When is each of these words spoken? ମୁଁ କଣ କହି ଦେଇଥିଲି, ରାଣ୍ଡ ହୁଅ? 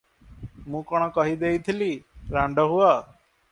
ମୁଁ 0.75 0.81
କଣ 0.91 1.09
କହି 1.19 1.37
ଦେଇଥିଲି, 1.45 1.91
ରାଣ୍ଡ 2.39 2.69
ହୁଅ? 2.75 2.91